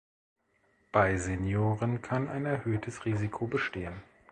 [0.91, 4.01] Bei Senioren kann ein erhöhtes Risiko bestehen.